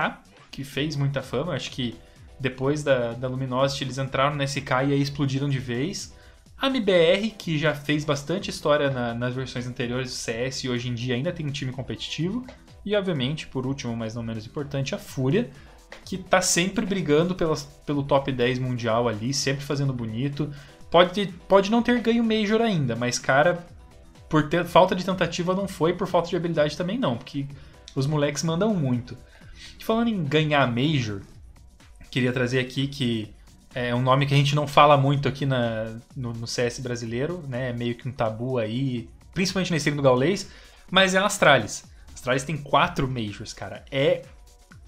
[0.50, 1.54] que fez muita fama.
[1.54, 1.96] Acho que
[2.40, 6.16] depois da, da Luminosity eles entraram na SK e aí explodiram de vez.
[6.60, 10.90] A MBR, que já fez bastante história na, nas versões anteriores do CS e hoje
[10.90, 12.46] em dia ainda tem um time competitivo.
[12.84, 15.52] E, obviamente, por último, mas não menos importante, a Fúria,
[16.06, 20.52] que tá sempre brigando pelas, pelo top 10 mundial ali, sempre fazendo bonito.
[20.90, 23.66] Pode, pode não ter ganho Major ainda, mas, cara,
[24.30, 27.46] por ter falta de tentativa não foi, por falta de habilidade também não, porque
[27.96, 29.18] os moleques mandam muito.
[29.80, 31.22] E falando em ganhar Major,
[32.10, 33.34] queria trazer aqui que
[33.76, 37.44] é um nome que a gente não fala muito aqui na, no, no CS brasileiro,
[37.48, 37.70] né?
[37.70, 40.50] É meio que um tabu aí, principalmente nesse do gaulês,
[40.90, 41.84] mas é a Astralis.
[42.14, 43.84] Astralis tem quatro Majors, cara.
[43.92, 44.24] É,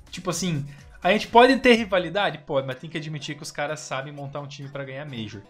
[0.10, 0.66] tipo assim,
[1.02, 2.40] a gente pode ter rivalidade?
[2.40, 5.42] Pode, mas tem que admitir que os caras sabem montar um time para ganhar Major.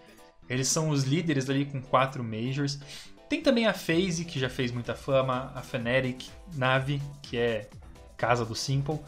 [0.49, 2.79] Eles são os líderes ali com quatro Majors.
[3.27, 7.69] Tem também a FaZe, que já fez muita fama, a Fnatic, Na'Vi, que é
[8.17, 8.99] casa do Simple,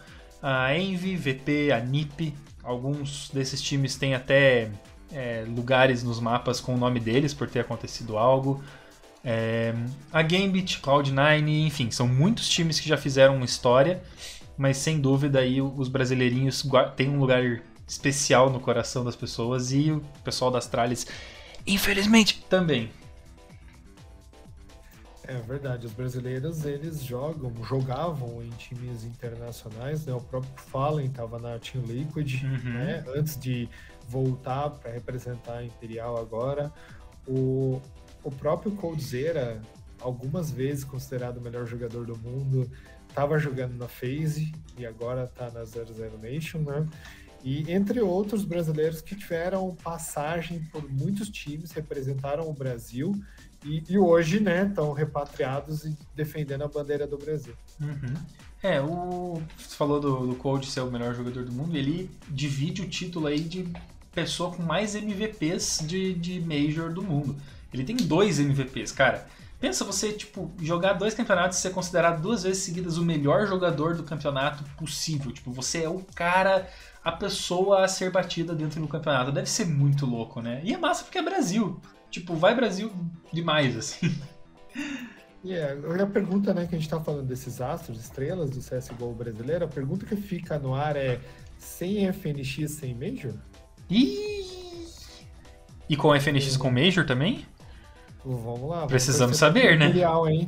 [0.41, 4.69] a Envy, VP, a NiP, Alguns desses times têm até
[5.11, 8.63] é, lugares nos mapas com o nome deles por ter acontecido algo.
[9.23, 9.73] É,
[10.11, 14.01] a Gambit, Cloud9, enfim, são muitos times que já fizeram história,
[14.57, 19.91] mas sem dúvida aí os brasileirinhos têm um lugar especial no coração das pessoas e
[19.91, 21.05] o pessoal das Tralhas,
[21.65, 22.89] infelizmente, também.
[25.23, 30.13] É verdade, os brasileiros eles jogam, jogavam em times internacionais, né?
[30.13, 32.73] O próprio Fallen estava na Team Liquid, uhum.
[32.73, 33.03] né?
[33.15, 33.69] Antes de
[34.09, 36.71] voltar para representar a Imperial agora.
[37.25, 37.81] O,
[38.23, 39.61] o próprio Coldzera,
[40.01, 42.69] algumas vezes considerado o melhor jogador do mundo,
[43.11, 46.87] estava jogando na FaZe e agora está na Zero Zero Nation, né?
[47.43, 53.13] E entre outros brasileiros que tiveram passagem por muitos times, representaram o Brasil
[53.65, 57.53] e, e hoje, né, estão repatriados e defendendo a bandeira do Brasil.
[57.79, 58.13] Uhum.
[58.61, 59.41] É, o.
[59.57, 63.27] Você falou do, do Cold ser o melhor jogador do mundo, ele divide o título
[63.27, 63.67] aí de
[64.13, 67.35] pessoa com mais MVPs de, de Major do mundo.
[67.73, 69.27] Ele tem dois MVPs, cara.
[69.61, 73.95] Pensa você, tipo, jogar dois campeonatos e ser considerado duas vezes seguidas o melhor jogador
[73.95, 75.31] do campeonato possível.
[75.31, 76.67] Tipo, você é o cara,
[77.03, 79.31] a pessoa a ser batida dentro do campeonato.
[79.31, 80.61] Deve ser muito louco, né?
[80.63, 81.79] E é massa porque é Brasil.
[82.09, 82.91] Tipo, vai Brasil
[83.31, 84.11] demais, assim.
[85.43, 89.11] E yeah, a pergunta, né, que a gente tá falando desses astros, estrelas do CSGO
[89.11, 91.19] brasileiro, a pergunta que fica no ar é
[91.57, 93.33] sem FNX, sem Major?
[93.89, 94.45] Ih!
[95.89, 97.43] E com FNX com Major também?
[98.23, 98.85] Vamos lá.
[98.87, 99.87] Precisamos saber, né?
[99.87, 100.47] Imperial, hein?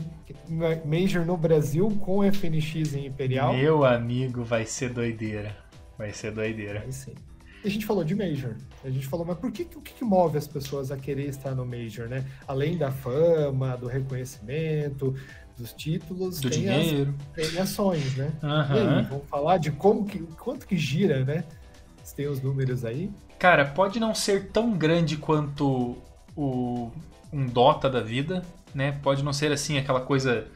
[0.85, 3.53] Major no Brasil com FNX em Imperial.
[3.53, 5.55] Meu amigo, vai ser doideira.
[5.97, 6.81] Vai ser doideira.
[6.81, 7.13] Vai sim
[7.65, 8.55] a gente falou de Major.
[8.83, 11.65] A gente falou, mas por que, o que, move as pessoas a querer estar no
[11.65, 12.25] Major, né?
[12.47, 15.15] Além da fama, do reconhecimento,
[15.57, 18.31] dos títulos, do tem dinheiro, as premiações, né?
[18.43, 18.75] Uhum.
[18.75, 21.43] E aí, vamos falar de como que, quanto que gira, né?
[22.03, 23.09] Você tem os números aí?
[23.39, 25.97] Cara, pode não ser tão grande quanto
[26.35, 26.91] o
[27.33, 28.43] um Dota da vida,
[28.73, 28.91] né?
[29.03, 30.47] Pode não ser assim aquela coisa,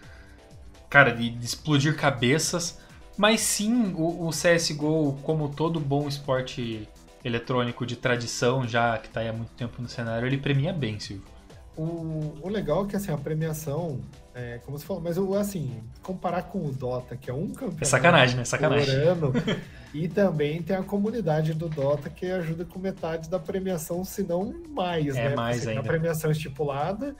[0.89, 2.79] cara, de, de explodir cabeças,
[3.17, 6.87] mas sim o, o CS:GO, como todo bom esporte
[7.25, 11.36] eletrônico de tradição, já que está há muito tempo no cenário, ele premia bem, Silvio.
[11.77, 14.01] O, o legal é que assim, a premiação,
[14.33, 17.85] é, como você falou, mas assim, comparar com o Dota, que é um campeonato é
[17.85, 18.45] sacanagem, né?
[18.45, 18.95] Sacanagem.
[18.95, 19.31] Ano,
[19.93, 24.55] e também tem a comunidade do Dota que ajuda com metade da premiação, se não
[24.69, 25.35] mais, é né?
[25.35, 25.81] mais Porque ainda.
[25.81, 27.15] a premiação estipulada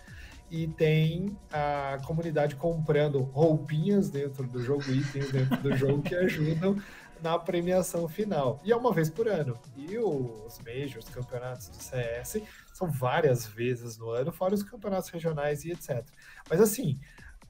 [0.50, 6.78] e tem a comunidade comprando roupinhas dentro do jogo, itens dentro do jogo que ajudam
[7.22, 8.60] na premiação final.
[8.64, 9.58] E é uma vez por ano.
[9.76, 12.42] E os majors, os campeonatos do CS,
[12.78, 16.06] são várias vezes no ano, fora os campeonatos regionais e etc.
[16.48, 17.00] Mas assim,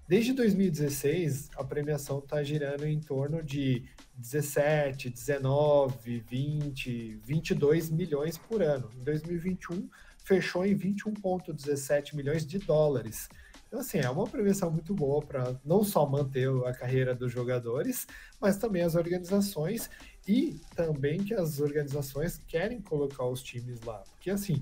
[0.08, 3.84] desde 2016, a premiação está girando em torno de
[4.16, 8.90] 17, 19, 20, 22 milhões por ano.
[8.96, 9.90] Em 2021,
[10.24, 13.28] fechou em 21,17 milhões de dólares.
[13.68, 18.08] Então, assim, é uma premiação muito boa para não só manter a carreira dos jogadores,
[18.40, 19.90] mas também as organizações
[20.26, 24.02] e também que as organizações querem colocar os times lá.
[24.14, 24.62] Porque, assim,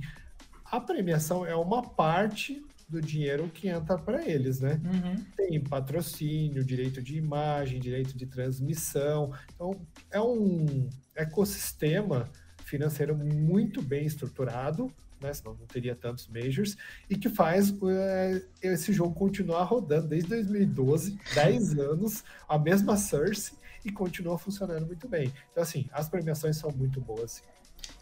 [0.66, 4.80] a premiação é uma parte do dinheiro que entra para eles, né?
[4.84, 5.26] Uhum.
[5.36, 9.34] Tem patrocínio, direito de imagem, direito de transmissão.
[9.54, 9.80] Então,
[10.12, 12.30] é um ecossistema
[12.64, 14.92] financeiro muito bem estruturado
[15.22, 15.34] né?
[15.34, 16.78] Senão não teria tantos majors,
[17.10, 23.54] e que faz é, esse jogo continuar rodando desde 2012, 10 anos, a mesma source,
[23.84, 25.32] e continua funcionando muito bem.
[25.52, 27.32] Então, assim, as premiações são muito boas.
[27.32, 27.55] Sim.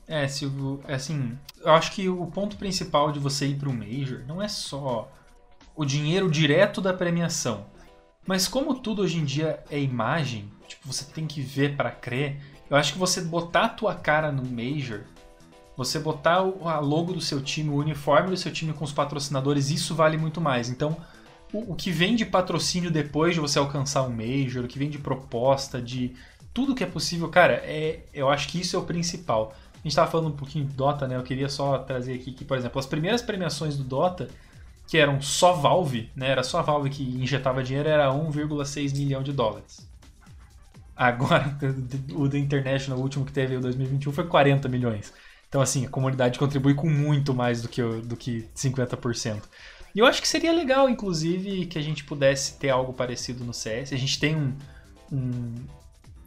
[0.07, 3.73] É, Silvio, é assim, eu acho que o ponto principal de você ir para o
[3.73, 5.11] Major não é só
[5.75, 7.65] o dinheiro direto da premiação,
[8.25, 12.39] mas como tudo hoje em dia é imagem, tipo, você tem que ver para crer,
[12.69, 15.01] Eu acho que você botar a tua cara no Major,
[15.77, 19.69] você botar a logo do seu time, o uniforme do seu time com os patrocinadores,
[19.69, 20.69] isso vale muito mais.
[20.69, 20.97] Então,
[21.51, 24.89] o, o que vem de patrocínio depois de você alcançar um Major, o que vem
[24.89, 26.15] de proposta, de
[26.53, 29.53] tudo que é possível, cara, é, eu acho que isso é o principal.
[29.83, 31.17] A gente estava falando um pouquinho de Dota, né?
[31.17, 34.29] Eu queria só trazer aqui que, por exemplo, as primeiras premiações do Dota,
[34.87, 36.29] que eram só Valve, né?
[36.29, 39.85] Era só a Valve que injetava dinheiro, era 1,6 milhão de dólares.
[40.95, 41.57] Agora,
[42.15, 45.13] o do International, o último que teve, o 2021, foi 40 milhões.
[45.49, 49.43] Então, assim, a comunidade contribui com muito mais do que, do que 50%.
[49.93, 53.53] E eu acho que seria legal, inclusive, que a gente pudesse ter algo parecido no
[53.53, 53.91] CS.
[53.91, 54.53] A gente tem um,
[55.11, 55.53] um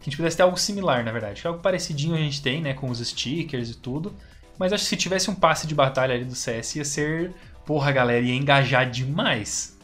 [0.07, 1.45] que a gente pudesse ter algo similar, na verdade.
[1.47, 4.15] Algo parecidinho a gente tem, né, com os stickers e tudo.
[4.57, 7.35] Mas acho que se tivesse um passe de batalha ali do CS, ia ser.
[7.65, 9.77] Porra, galera, ia engajar demais.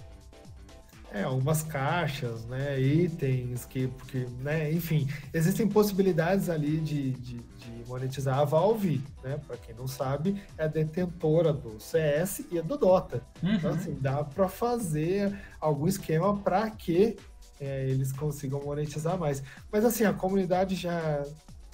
[1.13, 7.85] É, algumas caixas, né, itens, que, porque, né, enfim, existem possibilidades ali de, de, de
[7.87, 8.39] monetizar.
[8.39, 13.23] A Valve, né, para quem não sabe, é a detentora do CS e do Dota.
[13.43, 13.57] Então, uhum.
[13.57, 17.17] Então, assim, dá para fazer algum esquema para que
[17.63, 19.43] é, eles consigam monetizar mais.
[19.71, 21.25] Mas assim, a comunidade já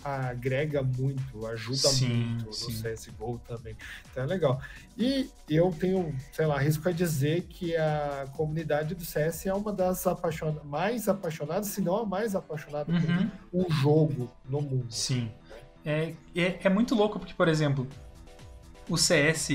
[0.05, 2.83] agrega muito, ajuda sim, muito no sim.
[2.83, 3.77] CSGO também.
[4.11, 4.61] Então é legal.
[4.97, 9.73] E eu tenho, sei lá, risco a dizer que a comunidade do CS é uma
[9.73, 10.05] das
[10.65, 13.31] mais apaixonadas, se não a mais apaixonada uhum.
[13.51, 14.87] por um jogo no mundo.
[14.91, 15.31] Sim.
[15.85, 17.89] É, é, é muito louco porque, por exemplo,
[18.89, 19.51] o CS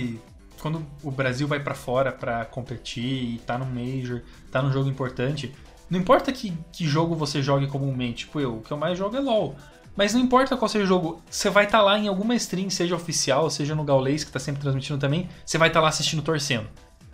[0.63, 4.89] quando o Brasil vai para fora para competir e tá no Major, tá num jogo
[4.89, 5.53] importante,
[5.89, 9.15] não importa que, que jogo você jogue comumente, tipo eu, o que eu mais jogo
[9.15, 9.55] é LoL.
[9.95, 12.69] Mas não importa qual seja o jogo, você vai estar tá lá em alguma stream,
[12.69, 15.89] seja oficial, seja no Gaules, que está sempre transmitindo também, você vai estar tá lá
[15.89, 16.67] assistindo torcendo.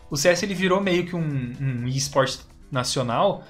[0.10, 2.40] O CS ele virou meio que um, um esporte
[2.72, 3.44] nacional,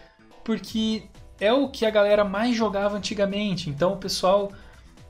[0.43, 1.03] porque
[1.39, 3.69] é o que a galera mais jogava antigamente.
[3.69, 4.51] Então o pessoal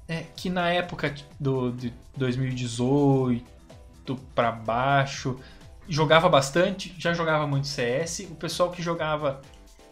[0.08, 3.46] é, que na época do, de 2018
[4.36, 5.40] para baixo
[5.88, 8.28] jogava bastante, já jogava muito CS.
[8.32, 9.42] O pessoal que jogava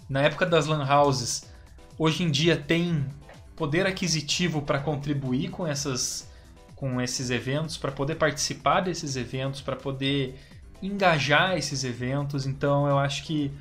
[0.09, 1.43] na época das lan houses,
[1.97, 3.05] hoje em dia tem
[3.55, 6.27] poder aquisitivo para contribuir com essas
[6.75, 10.39] com esses eventos, para poder participar desses eventos, para poder
[10.81, 12.45] engajar esses eventos.
[12.45, 13.51] Então eu acho que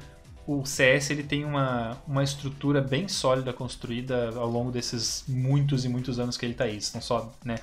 [0.46, 5.88] o CS ele tem uma, uma estrutura bem sólida construída ao longo desses muitos e
[5.88, 6.80] muitos anos que ele está aí.
[6.80, 7.56] São só né,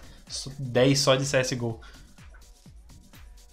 [0.57, 1.79] 10 só de CSGO.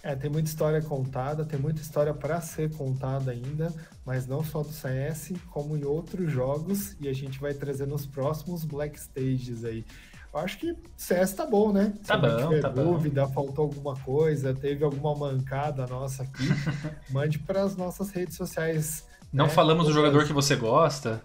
[0.03, 3.71] É, tem muita história contada, tem muita história para ser contada ainda,
[4.03, 8.07] mas não só do CS, como em outros jogos, e a gente vai trazer nos
[8.07, 9.85] próximos Black Stages aí.
[10.33, 11.93] Eu acho que CS tá bom, né?
[12.07, 13.33] Tá Se bom, tiver tá dúvida, bom.
[13.33, 16.47] faltou alguma coisa, teve alguma mancada nossa aqui,
[17.11, 19.05] mande para as nossas redes sociais.
[19.31, 19.51] Não né?
[19.51, 21.21] falamos do jogador que você gosta.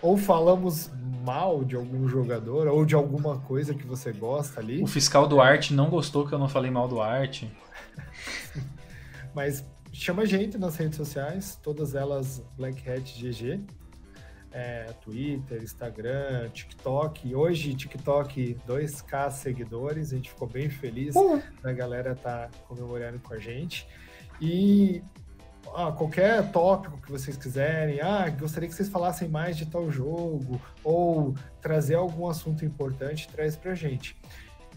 [0.00, 0.90] Ou falamos
[1.24, 4.82] mal de algum jogador, ou de alguma coisa que você gosta ali.
[4.82, 7.50] O fiscal do Arte não gostou que eu não falei mal do Arte.
[9.34, 13.60] Mas chama a gente nas redes sociais, todas elas Black Hat GG.
[14.54, 17.34] É, Twitter, Instagram, TikTok.
[17.34, 20.12] Hoje, TikTok, 2K seguidores.
[20.12, 21.40] A gente ficou bem feliz uhum.
[21.62, 23.88] da galera tá comemorando com a gente.
[24.38, 25.02] E
[25.74, 30.60] ah, qualquer tópico que vocês quiserem, ah, gostaria que vocês falassem mais de tal jogo,
[30.84, 34.16] ou trazer algum assunto importante, traz pra gente.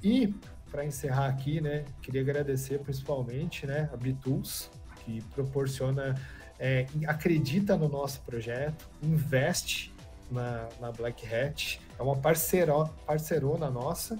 [0.04, 0.34] E
[0.76, 4.70] para encerrar aqui, né, queria agradecer principalmente, né, a Bitools,
[5.06, 6.20] que proporciona,
[6.60, 9.94] é, acredita no nosso projeto, investe
[10.30, 14.20] na, na Black Hat, é uma parceiro, parceirona nossa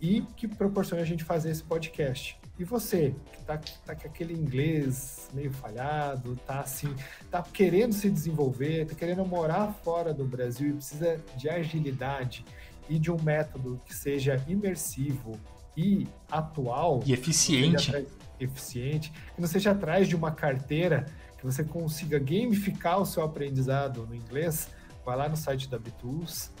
[0.00, 2.36] e que proporciona a gente fazer esse podcast.
[2.58, 6.92] E você, que tá, tá com aquele inglês meio falhado, tá assim,
[7.30, 12.44] tá querendo se desenvolver, tá querendo morar fora do Brasil e precisa de agilidade
[12.88, 15.38] e de um método que seja imersivo,
[15.76, 18.06] e atual e eficiente, atrás,
[18.38, 21.06] eficiente, que não seja atrás de uma carteira
[21.38, 24.68] que você consiga gamificar o seu aprendizado no inglês,
[25.04, 26.52] vai lá no site da Bitools,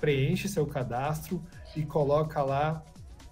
[0.00, 1.42] preenche seu cadastro
[1.76, 2.82] e coloca lá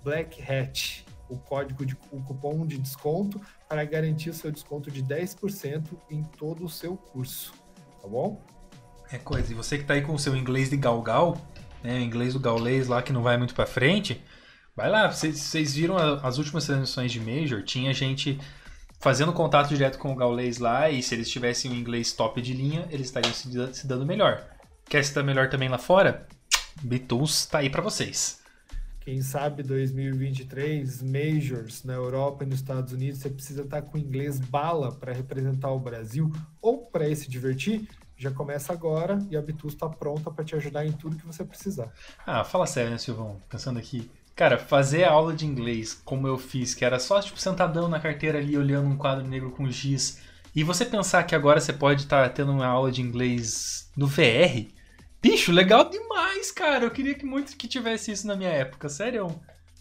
[0.03, 5.03] Black Hat, o código de o cupom de desconto para garantir o seu desconto de
[5.03, 7.53] 10% em todo o seu curso,
[8.03, 8.41] tá bom?
[9.12, 11.37] É coisa, e você que está aí com o seu inglês de galgal,
[11.83, 14.23] né, inglês do gaulês lá que não vai muito para frente,
[14.81, 18.41] Vai lá, vocês viram as últimas transmissões de Major, tinha gente
[18.99, 22.55] fazendo contato direto com o Gaulês lá, e se eles tivessem o inglês top de
[22.55, 24.43] linha, eles estariam se dando melhor.
[24.89, 26.26] Quer se dar melhor também lá fora?
[26.81, 28.41] Bitools tá aí para vocês.
[29.01, 33.99] Quem sabe 2023, Majors na Europa e nos Estados Unidos, você precisa estar tá com
[33.99, 37.87] inglês bala para representar o Brasil ou para se divertir?
[38.16, 41.43] já começa agora e a Bitus está pronta para te ajudar em tudo que você
[41.43, 41.91] precisar.
[42.26, 43.41] Ah, fala sério, né, Silvão?
[43.49, 44.11] Pensando aqui.
[44.41, 48.01] Cara, fazer a aula de inglês como eu fiz, que era só tipo sentadão na
[48.01, 50.18] carteira ali olhando um quadro negro com giz,
[50.57, 54.07] e você pensar que agora você pode estar tá tendo uma aula de inglês no
[54.07, 54.64] VR,
[55.20, 56.86] bicho, legal demais, cara.
[56.86, 59.28] Eu queria que muito que tivesse isso na minha época, sério.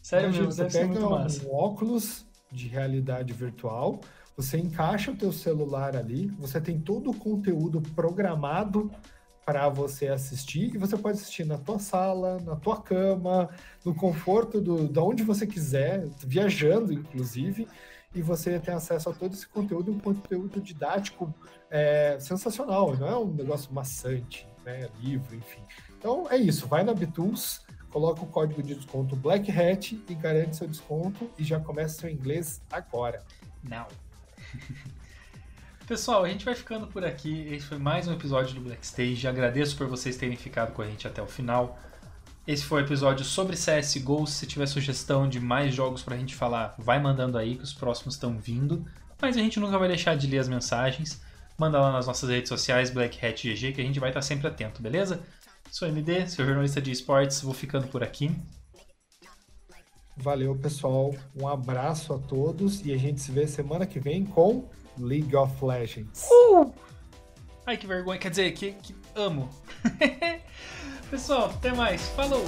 [0.04, 1.48] Sério Imagina, você pega um massa.
[1.50, 4.02] óculos de realidade virtual,
[4.36, 8.92] você encaixa o teu celular ali, você tem todo o conteúdo programado
[9.46, 13.50] para você assistir e você pode assistir na tua sala, na tua cama,
[13.84, 17.68] no conforto do, de onde você quiser, viajando inclusive,
[18.14, 21.34] e você tem acesso a todo esse conteúdo, um conteúdo didático
[21.70, 25.62] é, sensacional, não é um negócio maçante, né, livro, enfim.
[25.98, 30.56] Então é isso, vai na Bitools, coloca o código de desconto Black Hat e garante
[30.56, 33.24] seu desconto e já começa seu inglês agora.
[33.64, 33.88] Não.
[35.90, 37.48] Pessoal, a gente vai ficando por aqui.
[37.52, 39.28] Esse foi mais um episódio do Black Stage.
[39.28, 41.80] Agradeço por vocês terem ficado com a gente até o final.
[42.46, 44.28] Esse foi o episódio sobre CSGO.
[44.28, 48.14] Se tiver sugestão de mais jogos pra gente falar, vai mandando aí que os próximos
[48.14, 48.86] estão vindo.
[49.20, 51.24] Mas a gente nunca vai deixar de ler as mensagens.
[51.58, 54.48] Manda lá nas nossas redes sociais, Black Hat GG, que a gente vai estar sempre
[54.48, 55.20] atento, beleza?
[55.72, 58.32] Sou MD, seu jornalista de esportes, vou ficando por aqui.
[60.16, 61.16] Valeu, pessoal.
[61.36, 64.70] Um abraço a todos e a gente se vê semana que vem com
[65.00, 66.28] League of Legends.
[66.32, 66.72] Uh!
[67.66, 68.18] Ai, que vergonha.
[68.18, 69.50] Quer dizer, que, que amo.
[71.10, 72.02] Pessoal, até mais.
[72.10, 72.44] Falou!